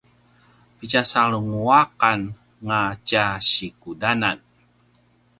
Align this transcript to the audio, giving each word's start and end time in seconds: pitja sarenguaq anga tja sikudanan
pitja 0.77 1.01
sarenguaq 1.11 1.89
anga 2.11 2.81
tja 3.07 3.25
sikudanan 3.49 4.37